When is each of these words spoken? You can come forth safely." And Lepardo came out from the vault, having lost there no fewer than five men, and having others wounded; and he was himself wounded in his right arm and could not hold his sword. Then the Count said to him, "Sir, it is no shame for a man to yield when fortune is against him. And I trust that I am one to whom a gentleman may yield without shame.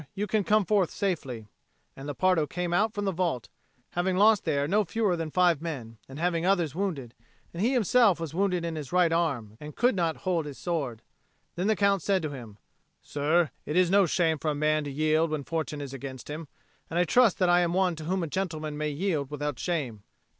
You 0.15 0.25
can 0.25 0.43
come 0.43 0.65
forth 0.65 0.89
safely." 0.89 1.45
And 1.95 2.07
Lepardo 2.07 2.47
came 2.47 2.73
out 2.73 2.91
from 2.91 3.05
the 3.05 3.11
vault, 3.11 3.49
having 3.91 4.17
lost 4.17 4.45
there 4.45 4.67
no 4.67 4.83
fewer 4.83 5.15
than 5.15 5.29
five 5.29 5.61
men, 5.61 5.99
and 6.09 6.17
having 6.17 6.43
others 6.43 6.73
wounded; 6.73 7.13
and 7.53 7.61
he 7.61 7.67
was 7.77 7.85
himself 7.85 8.19
wounded 8.33 8.65
in 8.65 8.75
his 8.77 8.91
right 8.91 9.13
arm 9.13 9.57
and 9.59 9.75
could 9.75 9.93
not 9.95 10.17
hold 10.25 10.47
his 10.47 10.57
sword. 10.57 11.03
Then 11.53 11.67
the 11.67 11.75
Count 11.75 12.01
said 12.01 12.23
to 12.23 12.31
him, 12.31 12.57
"Sir, 13.03 13.51
it 13.63 13.75
is 13.75 13.91
no 13.91 14.07
shame 14.07 14.39
for 14.39 14.49
a 14.49 14.55
man 14.55 14.85
to 14.85 14.91
yield 14.91 15.29
when 15.29 15.43
fortune 15.43 15.81
is 15.81 15.93
against 15.93 16.31
him. 16.31 16.47
And 16.89 16.97
I 16.97 17.03
trust 17.03 17.37
that 17.37 17.47
I 17.47 17.59
am 17.59 17.73
one 17.73 17.95
to 17.97 18.05
whom 18.05 18.23
a 18.23 18.27
gentleman 18.27 18.79
may 18.79 18.89
yield 18.89 19.29
without 19.29 19.59
shame. 19.59 20.01